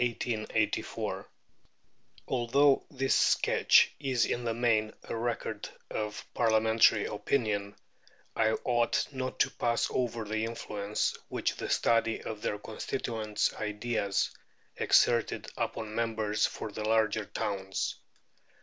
Although 2.27 2.85
this 2.89 3.13
sketch 3.13 3.91
is 3.99 4.25
in 4.25 4.45
the 4.45 4.53
main 4.55 4.93
a 5.03 5.15
record 5.15 5.69
of 5.91 6.25
Parliamentary 6.33 7.05
opinion, 7.05 7.75
I 8.35 8.53
ought 8.63 9.05
not 9.11 9.39
to 9.41 9.51
pass 9.51 9.91
over 9.91 10.25
the 10.25 10.43
influence 10.43 11.15
which 11.29 11.55
the 11.57 11.69
study 11.69 12.19
of 12.23 12.41
their 12.41 12.57
constituents' 12.57 13.53
ideas 13.53 14.31
exerted 14.75 15.49
upon 15.55 15.93
members 15.93 16.47
for 16.47 16.71
the 16.71 16.83
larger 16.83 17.25
towns. 17.25 17.97